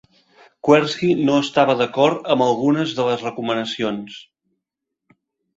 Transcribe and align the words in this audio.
Qureshi 0.67 1.09
no 1.27 1.35
estava 1.41 1.75
d'acord 1.81 2.31
amb 2.37 2.45
algunes 2.45 2.97
de 3.01 3.05
les 3.11 3.21
recomanacions. 3.29 4.17